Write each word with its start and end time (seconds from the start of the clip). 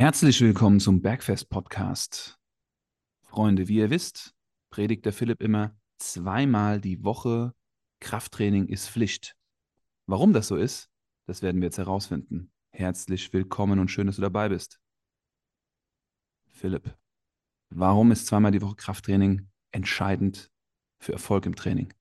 Herzlich 0.00 0.40
willkommen 0.40 0.78
zum 0.78 1.02
Bergfest 1.02 1.50
Podcast. 1.50 2.38
Freunde, 3.20 3.66
wie 3.66 3.78
ihr 3.78 3.90
wisst, 3.90 4.32
predigt 4.70 5.04
der 5.04 5.12
Philipp 5.12 5.42
immer 5.42 5.76
zweimal 5.96 6.80
die 6.80 7.02
Woche. 7.02 7.52
Krafttraining 7.98 8.68
ist 8.68 8.88
Pflicht. 8.88 9.34
Warum 10.06 10.32
das 10.32 10.46
so 10.46 10.54
ist, 10.54 10.88
das 11.26 11.42
werden 11.42 11.60
wir 11.60 11.66
jetzt 11.66 11.78
herausfinden. 11.78 12.52
Herzlich 12.70 13.32
willkommen 13.32 13.80
und 13.80 13.90
schön, 13.90 14.06
dass 14.06 14.14
du 14.14 14.22
dabei 14.22 14.50
bist. 14.50 14.78
Philipp, 16.46 16.96
warum 17.70 18.12
ist 18.12 18.28
zweimal 18.28 18.52
die 18.52 18.62
Woche 18.62 18.76
Krafttraining 18.76 19.50
entscheidend 19.72 20.48
für 21.00 21.12
Erfolg 21.12 21.44
im 21.44 21.56
Training? 21.56 21.92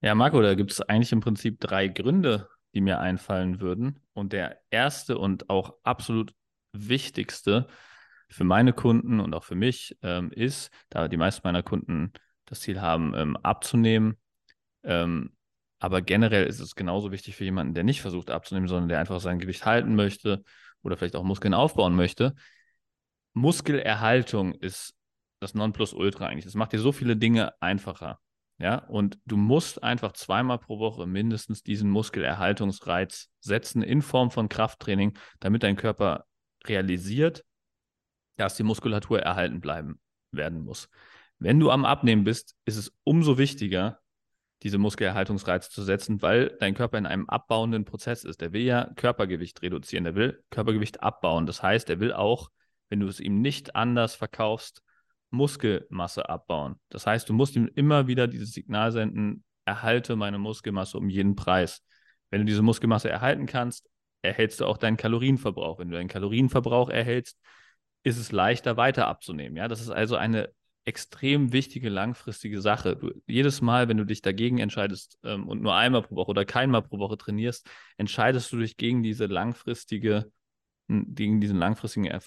Ja, 0.00 0.14
Marco, 0.14 0.40
da 0.40 0.54
gibt 0.54 0.72
es 0.72 0.80
eigentlich 0.80 1.12
im 1.12 1.20
Prinzip 1.20 1.60
drei 1.60 1.88
Gründe, 1.88 2.48
die 2.74 2.80
mir 2.80 3.00
einfallen 3.00 3.60
würden. 3.60 4.00
Und 4.12 4.32
der 4.32 4.60
erste 4.70 5.18
und 5.18 5.50
auch 5.50 5.74
absolut 5.82 6.34
wichtigste 6.72 7.66
für 8.28 8.44
meine 8.44 8.72
Kunden 8.72 9.20
und 9.20 9.34
auch 9.34 9.44
für 9.44 9.56
mich 9.56 9.98
ähm, 10.02 10.30
ist, 10.32 10.70
da 10.88 11.08
die 11.08 11.16
meisten 11.16 11.42
meiner 11.44 11.62
Kunden 11.62 12.12
das 12.44 12.60
Ziel 12.60 12.80
haben, 12.80 13.12
ähm, 13.16 13.36
abzunehmen. 13.36 14.16
Ähm, 14.84 15.36
aber 15.80 16.02
generell 16.02 16.46
ist 16.46 16.60
es 16.60 16.74
genauso 16.74 17.10
wichtig 17.10 17.36
für 17.36 17.44
jemanden, 17.44 17.74
der 17.74 17.84
nicht 17.84 18.02
versucht 18.02 18.30
abzunehmen, 18.30 18.68
sondern 18.68 18.88
der 18.88 19.00
einfach 19.00 19.20
sein 19.20 19.38
Gewicht 19.38 19.66
halten 19.66 19.94
möchte 19.96 20.44
oder 20.82 20.96
vielleicht 20.96 21.16
auch 21.16 21.24
Muskeln 21.24 21.54
aufbauen 21.54 21.96
möchte. 21.96 22.34
Muskelerhaltung 23.32 24.54
ist 24.54 24.94
das 25.40 25.54
Nonplusultra 25.54 26.26
eigentlich. 26.26 26.46
Es 26.46 26.54
macht 26.54 26.72
dir 26.72 26.80
so 26.80 26.92
viele 26.92 27.16
Dinge 27.16 27.54
einfacher. 27.60 28.20
Ja, 28.60 28.74
und 28.74 29.18
du 29.24 29.38
musst 29.38 29.82
einfach 29.82 30.12
zweimal 30.12 30.58
pro 30.58 30.78
Woche 30.78 31.06
mindestens 31.06 31.62
diesen 31.62 31.88
Muskelerhaltungsreiz 31.88 33.30
setzen 33.40 33.82
in 33.82 34.02
Form 34.02 34.30
von 34.30 34.50
Krafttraining, 34.50 35.16
damit 35.40 35.62
dein 35.62 35.76
Körper 35.76 36.26
realisiert, 36.66 37.42
dass 38.36 38.56
die 38.56 38.62
Muskulatur 38.62 39.18
erhalten 39.18 39.62
bleiben 39.62 39.98
werden 40.30 40.62
muss. 40.62 40.90
Wenn 41.38 41.58
du 41.58 41.70
am 41.70 41.86
Abnehmen 41.86 42.24
bist, 42.24 42.54
ist 42.66 42.76
es 42.76 42.92
umso 43.02 43.38
wichtiger, 43.38 43.98
diese 44.62 44.76
Muskelerhaltungsreize 44.76 45.70
zu 45.70 45.82
setzen, 45.82 46.20
weil 46.20 46.54
dein 46.60 46.74
Körper 46.74 46.98
in 46.98 47.06
einem 47.06 47.30
abbauenden 47.30 47.86
Prozess 47.86 48.24
ist. 48.24 48.42
Der 48.42 48.52
will 48.52 48.60
ja 48.60 48.92
Körpergewicht 48.94 49.62
reduzieren, 49.62 50.04
der 50.04 50.16
will 50.16 50.44
Körpergewicht 50.50 51.02
abbauen. 51.02 51.46
Das 51.46 51.62
heißt, 51.62 51.88
er 51.88 51.98
will 51.98 52.12
auch, 52.12 52.50
wenn 52.90 53.00
du 53.00 53.06
es 53.06 53.20
ihm 53.20 53.40
nicht 53.40 53.74
anders 53.74 54.16
verkaufst, 54.16 54.82
Muskelmasse 55.30 56.28
abbauen. 56.28 56.76
Das 56.88 57.06
heißt, 57.06 57.28
du 57.28 57.32
musst 57.32 57.56
ihm 57.56 57.70
immer 57.74 58.06
wieder 58.06 58.26
dieses 58.26 58.52
Signal 58.52 58.92
senden, 58.92 59.44
erhalte 59.64 60.16
meine 60.16 60.38
Muskelmasse 60.38 60.98
um 60.98 61.08
jeden 61.08 61.36
Preis. 61.36 61.82
Wenn 62.30 62.40
du 62.40 62.46
diese 62.46 62.62
Muskelmasse 62.62 63.08
erhalten 63.08 63.46
kannst, 63.46 63.88
erhältst 64.22 64.60
du 64.60 64.66
auch 64.66 64.78
deinen 64.78 64.96
Kalorienverbrauch. 64.96 65.78
Wenn 65.78 65.90
du 65.90 65.96
deinen 65.96 66.08
Kalorienverbrauch 66.08 66.90
erhältst, 66.90 67.38
ist 68.02 68.18
es 68.18 68.32
leichter 68.32 68.76
weiter 68.76 69.06
abzunehmen. 69.06 69.56
Ja, 69.56 69.68
das 69.68 69.80
ist 69.80 69.90
also 69.90 70.16
eine 70.16 70.50
extrem 70.84 71.52
wichtige 71.52 71.88
langfristige 71.88 72.60
Sache. 72.60 72.96
Du, 72.96 73.12
jedes 73.26 73.60
Mal, 73.60 73.88
wenn 73.88 73.98
du 73.98 74.04
dich 74.04 74.22
dagegen 74.22 74.58
entscheidest 74.58 75.18
ähm, 75.22 75.46
und 75.46 75.60
nur 75.62 75.74
einmal 75.74 76.02
pro 76.02 76.16
Woche 76.16 76.30
oder 76.30 76.44
keinmal 76.44 76.82
pro 76.82 76.98
Woche 76.98 77.18
trainierst, 77.18 77.68
entscheidest 77.96 78.52
du 78.52 78.58
dich 78.58 78.76
gegen 78.76 79.02
diese 79.02 79.26
langfristige 79.26 80.30
gegen 80.90 81.40
diesen 81.40 81.58
langfristigen 81.58 82.06
äh, 82.06 82.18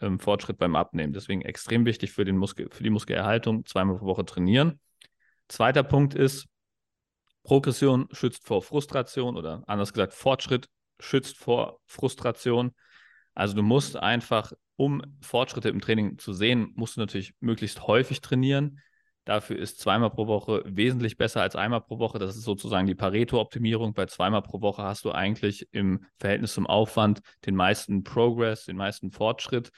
äh, 0.00 0.18
Fortschritt 0.18 0.58
beim 0.58 0.76
Abnehmen. 0.76 1.12
Deswegen 1.12 1.42
extrem 1.42 1.84
wichtig 1.84 2.12
für, 2.12 2.24
den 2.24 2.36
Muskel, 2.36 2.68
für 2.70 2.82
die 2.82 2.90
Muskelerhaltung, 2.90 3.64
zweimal 3.66 3.98
pro 3.98 4.06
Woche 4.06 4.24
trainieren. 4.24 4.80
Zweiter 5.48 5.82
Punkt 5.82 6.14
ist, 6.14 6.46
Progression 7.42 8.08
schützt 8.12 8.46
vor 8.46 8.62
Frustration 8.62 9.36
oder 9.36 9.64
anders 9.66 9.92
gesagt, 9.92 10.14
Fortschritt 10.14 10.68
schützt 11.00 11.36
vor 11.36 11.80
Frustration. 11.86 12.72
Also 13.34 13.54
du 13.54 13.62
musst 13.62 13.96
einfach, 13.96 14.52
um 14.76 15.02
Fortschritte 15.20 15.68
im 15.68 15.80
Training 15.80 16.18
zu 16.18 16.32
sehen, 16.32 16.72
musst 16.74 16.96
du 16.96 17.00
natürlich 17.00 17.34
möglichst 17.40 17.86
häufig 17.86 18.20
trainieren. 18.20 18.80
Dafür 19.24 19.56
ist 19.56 19.78
zweimal 19.78 20.10
pro 20.10 20.26
Woche 20.26 20.62
wesentlich 20.66 21.16
besser 21.16 21.42
als 21.42 21.54
einmal 21.54 21.80
pro 21.80 21.98
Woche. 21.98 22.18
Das 22.18 22.36
ist 22.36 22.42
sozusagen 22.42 22.86
die 22.88 22.96
Pareto-Optimierung. 22.96 23.94
Bei 23.94 24.06
zweimal 24.06 24.42
pro 24.42 24.60
Woche 24.60 24.82
hast 24.82 25.04
du 25.04 25.12
eigentlich 25.12 25.68
im 25.72 26.04
Verhältnis 26.18 26.54
zum 26.54 26.66
Aufwand 26.66 27.20
den 27.46 27.54
meisten 27.54 28.02
Progress, 28.02 28.64
den 28.64 28.76
meisten 28.76 29.12
Fortschritt. 29.12 29.70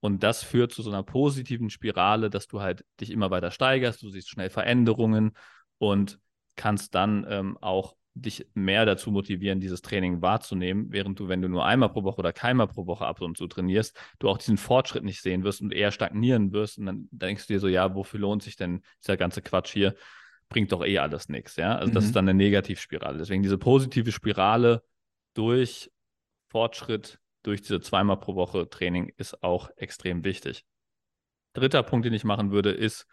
Und 0.00 0.22
das 0.22 0.42
führt 0.42 0.72
zu 0.72 0.82
so 0.82 0.90
einer 0.90 1.02
positiven 1.02 1.70
Spirale, 1.70 2.28
dass 2.28 2.46
du 2.46 2.60
halt 2.60 2.84
dich 3.00 3.10
immer 3.10 3.30
weiter 3.30 3.50
steigerst, 3.50 4.02
du 4.02 4.10
siehst 4.10 4.30
schnell 4.30 4.50
Veränderungen 4.50 5.32
und 5.78 6.18
kannst 6.56 6.94
dann 6.94 7.26
ähm, 7.28 7.56
auch 7.58 7.94
dich 8.14 8.46
mehr 8.54 8.86
dazu 8.86 9.10
motivieren, 9.10 9.60
dieses 9.60 9.82
Training 9.82 10.20
wahrzunehmen, 10.20 10.86
während 10.90 11.18
du, 11.20 11.28
wenn 11.28 11.42
du 11.42 11.48
nur 11.48 11.64
einmal 11.64 11.90
pro 11.90 12.02
Woche 12.02 12.18
oder 12.18 12.32
keinmal 12.32 12.66
pro 12.66 12.86
Woche 12.86 13.06
ab 13.06 13.20
und 13.20 13.36
zu 13.36 13.46
trainierst, 13.46 13.96
du 14.18 14.28
auch 14.28 14.38
diesen 14.38 14.56
Fortschritt 14.56 15.04
nicht 15.04 15.22
sehen 15.22 15.44
wirst 15.44 15.60
und 15.60 15.72
eher 15.72 15.92
stagnieren 15.92 16.52
wirst. 16.52 16.78
Und 16.78 16.86
dann 16.86 17.08
denkst 17.10 17.46
du 17.46 17.54
dir 17.54 17.60
so, 17.60 17.68
ja, 17.68 17.94
wofür 17.94 18.20
lohnt 18.20 18.42
sich 18.42 18.56
denn 18.56 18.82
dieser 19.02 19.16
ganze 19.16 19.42
Quatsch 19.42 19.72
hier? 19.72 19.94
Bringt 20.48 20.72
doch 20.72 20.84
eh 20.84 20.98
alles 20.98 21.28
nichts, 21.28 21.56
ja. 21.56 21.76
Also 21.76 21.90
mhm. 21.90 21.94
das 21.94 22.04
ist 22.06 22.16
dann 22.16 22.28
eine 22.28 22.36
Negativspirale. 22.36 23.18
Deswegen 23.18 23.42
diese 23.42 23.58
positive 23.58 24.10
Spirale 24.10 24.82
durch 25.34 25.90
Fortschritt, 26.48 27.20
durch 27.44 27.62
diese 27.62 27.80
zweimal 27.80 28.18
pro 28.18 28.34
Woche 28.34 28.68
Training 28.68 29.12
ist 29.16 29.42
auch 29.42 29.70
extrem 29.76 30.24
wichtig. 30.24 30.64
Dritter 31.52 31.82
Punkt, 31.82 32.06
den 32.06 32.12
ich 32.12 32.24
machen 32.24 32.50
würde, 32.50 32.72
ist, 32.72 33.06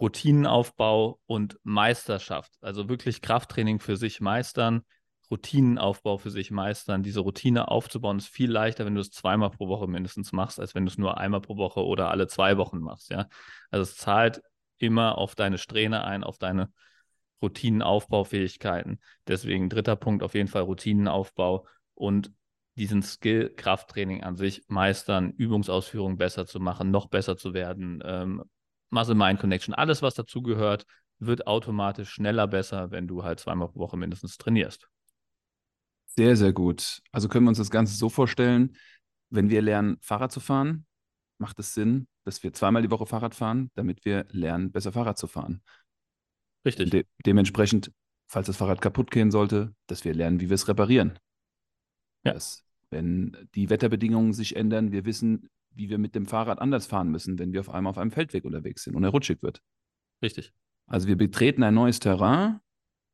Routinenaufbau 0.00 1.20
und 1.26 1.58
Meisterschaft. 1.62 2.52
Also 2.60 2.88
wirklich 2.88 3.22
Krafttraining 3.22 3.78
für 3.78 3.96
sich 3.96 4.20
meistern, 4.20 4.82
Routinenaufbau 5.30 6.18
für 6.18 6.30
sich 6.30 6.50
meistern. 6.50 7.02
Diese 7.02 7.20
Routine 7.20 7.68
aufzubauen 7.68 8.18
ist 8.18 8.28
viel 8.28 8.50
leichter, 8.50 8.84
wenn 8.84 8.94
du 8.94 9.00
es 9.00 9.10
zweimal 9.10 9.50
pro 9.50 9.68
Woche 9.68 9.86
mindestens 9.86 10.32
machst, 10.32 10.60
als 10.60 10.74
wenn 10.74 10.84
du 10.84 10.90
es 10.90 10.98
nur 10.98 11.18
einmal 11.18 11.40
pro 11.40 11.56
Woche 11.56 11.84
oder 11.84 12.10
alle 12.10 12.26
zwei 12.26 12.56
Wochen 12.56 12.78
machst. 12.78 13.10
Ja? 13.10 13.28
Also 13.70 13.82
es 13.82 13.96
zahlt 13.96 14.42
immer 14.78 15.16
auf 15.16 15.34
deine 15.34 15.58
Strähne 15.58 16.04
ein, 16.04 16.24
auf 16.24 16.38
deine 16.38 16.72
Routinenaufbaufähigkeiten. 17.42 19.00
Deswegen 19.26 19.68
dritter 19.68 19.96
Punkt 19.96 20.22
auf 20.22 20.34
jeden 20.34 20.48
Fall 20.48 20.62
Routinenaufbau 20.62 21.66
und 21.94 22.32
diesen 22.76 23.02
Skill 23.02 23.50
Krafttraining 23.54 24.24
an 24.24 24.36
sich 24.36 24.64
meistern, 24.66 25.30
Übungsausführungen 25.30 26.18
besser 26.18 26.46
zu 26.46 26.58
machen, 26.58 26.90
noch 26.90 27.06
besser 27.06 27.36
zu 27.36 27.54
werden, 27.54 28.02
ähm, 28.04 28.42
Muscle-Mind-Connection, 28.94 29.74
alles, 29.74 30.00
was 30.00 30.14
dazugehört, 30.14 30.86
wird 31.18 31.46
automatisch 31.46 32.10
schneller 32.10 32.46
besser, 32.46 32.90
wenn 32.90 33.06
du 33.06 33.24
halt 33.24 33.40
zweimal 33.40 33.68
pro 33.68 33.80
Woche 33.80 33.96
mindestens 33.96 34.38
trainierst. 34.38 34.88
Sehr, 36.06 36.36
sehr 36.36 36.52
gut. 36.52 37.00
Also 37.12 37.28
können 37.28 37.44
wir 37.44 37.50
uns 37.50 37.58
das 37.58 37.70
Ganze 37.70 37.96
so 37.96 38.08
vorstellen, 38.08 38.76
wenn 39.30 39.50
wir 39.50 39.62
lernen, 39.62 39.98
Fahrrad 40.00 40.32
zu 40.32 40.40
fahren, 40.40 40.86
macht 41.38 41.58
es 41.58 41.74
Sinn, 41.74 42.06
dass 42.24 42.42
wir 42.42 42.52
zweimal 42.52 42.82
die 42.82 42.90
Woche 42.90 43.06
Fahrrad 43.06 43.34
fahren, 43.34 43.70
damit 43.74 44.04
wir 44.04 44.26
lernen, 44.30 44.70
besser 44.70 44.92
Fahrrad 44.92 45.18
zu 45.18 45.26
fahren. 45.26 45.62
Richtig. 46.64 46.90
De 46.90 47.04
dementsprechend, 47.26 47.92
falls 48.28 48.46
das 48.46 48.56
Fahrrad 48.56 48.80
kaputt 48.80 49.10
gehen 49.10 49.30
sollte, 49.30 49.74
dass 49.86 50.04
wir 50.04 50.14
lernen, 50.14 50.40
wie 50.40 50.48
wir 50.48 50.54
es 50.54 50.68
reparieren. 50.68 51.18
Ja. 52.24 52.32
Dass, 52.32 52.64
wenn 52.90 53.36
die 53.54 53.68
Wetterbedingungen 53.68 54.32
sich 54.32 54.56
ändern, 54.56 54.92
wir 54.92 55.04
wissen, 55.04 55.50
wie 55.74 55.90
wir 55.90 55.98
mit 55.98 56.14
dem 56.14 56.26
Fahrrad 56.26 56.60
anders 56.60 56.86
fahren 56.86 57.10
müssen, 57.10 57.38
wenn 57.38 57.52
wir 57.52 57.60
auf 57.60 57.70
einmal 57.70 57.90
auf 57.90 57.98
einem 57.98 58.10
Feldweg 58.10 58.44
unterwegs 58.44 58.84
sind 58.84 58.94
und 58.94 59.04
er 59.04 59.10
rutschig 59.10 59.42
wird. 59.42 59.60
Richtig. 60.22 60.52
Also 60.86 61.08
wir 61.08 61.16
betreten 61.16 61.62
ein 61.62 61.74
neues 61.74 62.00
Terrain 62.00 62.60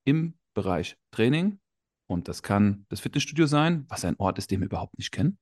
im 0.05 0.39
Bereich 0.55 0.97
Training 1.13 1.61
und 2.07 2.29
das 2.29 2.43
kann 2.43 2.87
das 2.89 3.01
Fitnessstudio 3.01 3.47
sein, 3.47 3.85
was 3.89 4.05
ein 4.05 4.17
Ort 4.17 4.39
ist, 4.39 4.51
den 4.51 4.61
wir 4.61 4.67
überhaupt 4.67 4.99
nicht 4.99 5.13
kennen, 5.13 5.39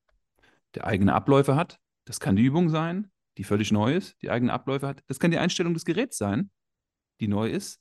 der 0.75 0.87
eigene 0.87 1.15
Abläufe 1.15 1.57
hat. 1.57 1.81
Das 2.05 2.21
kann 2.21 2.37
die 2.37 2.45
Übung 2.45 2.69
sein, 2.69 3.11
die 3.39 3.45
völlig 3.45 3.73
neu 3.73 3.95
ist, 3.95 4.21
die 4.23 4.31
eigene 4.31 4.53
Abläufe 4.53 4.87
hat. 4.87 5.03
Das 5.07 5.19
kann 5.19 5.31
die 5.31 5.39
Einstellung 5.39 5.73
des 5.73 5.85
Geräts 5.85 6.19
sein, 6.19 6.51
die 7.21 7.29
neu 7.29 7.49
ist, 7.49 7.81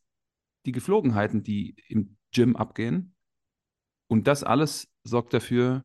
die 0.65 0.71
Geflogenheiten, 0.71 1.43
die 1.43 1.75
im 1.87 2.17
Gym 2.31 2.55
abgehen. 2.55 3.15
Und 4.09 4.27
das 4.27 4.43
alles 4.43 4.87
sorgt 5.03 5.33
dafür, 5.33 5.83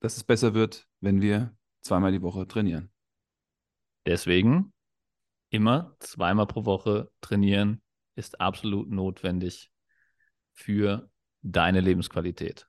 dass 0.00 0.16
es 0.16 0.24
besser 0.24 0.54
wird, 0.54 0.88
wenn 1.00 1.20
wir 1.20 1.56
zweimal 1.82 2.12
die 2.12 2.22
Woche 2.22 2.46
trainieren. 2.46 2.90
Deswegen 4.06 4.72
immer 5.50 5.94
zweimal 6.00 6.46
pro 6.46 6.64
Woche 6.64 7.10
trainieren 7.20 7.82
ist 8.14 8.40
absolut 8.40 8.90
notwendig 8.90 9.70
für 10.52 11.10
deine 11.42 11.80
Lebensqualität. 11.80 12.68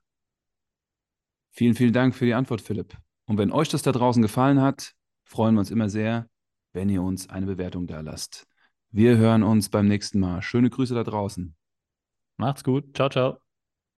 Vielen, 1.51 1.75
vielen 1.75 1.93
Dank 1.93 2.15
für 2.15 2.25
die 2.25 2.33
Antwort, 2.33 2.61
Philipp. 2.61 2.97
Und 3.25 3.37
wenn 3.37 3.51
euch 3.51 3.69
das 3.69 3.83
da 3.83 3.91
draußen 3.91 4.21
gefallen 4.21 4.61
hat, 4.61 4.93
freuen 5.23 5.55
wir 5.55 5.59
uns 5.59 5.71
immer 5.71 5.89
sehr, 5.89 6.27
wenn 6.73 6.89
ihr 6.89 7.01
uns 7.01 7.29
eine 7.29 7.45
Bewertung 7.45 7.87
da 7.87 8.01
lasst. 8.01 8.47
Wir 8.89 9.17
hören 9.17 9.43
uns 9.43 9.69
beim 9.69 9.87
nächsten 9.87 10.19
Mal. 10.19 10.41
Schöne 10.41 10.69
Grüße 10.69 10.95
da 10.95 11.03
draußen. 11.03 11.55
Macht's 12.37 12.63
gut. 12.63 12.95
Ciao, 12.95 13.09
ciao. 13.09 13.42